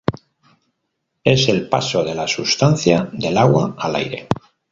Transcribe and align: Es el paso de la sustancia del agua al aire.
Es 1.23 1.47
el 1.47 1.69
paso 1.69 2.03
de 2.03 2.15
la 2.15 2.27
sustancia 2.27 3.07
del 3.13 3.37
agua 3.37 3.75
al 3.77 3.97
aire. 3.97 4.27